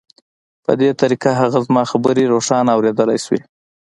[0.65, 3.41] په دې طریقه هغه زما خبرې روښانه اورېدلای شوې